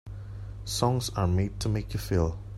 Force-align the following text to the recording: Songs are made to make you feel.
Songs 0.65 1.11
are 1.11 1.27
made 1.27 1.59
to 1.59 1.69
make 1.69 1.93
you 1.93 1.99
feel. 1.99 2.39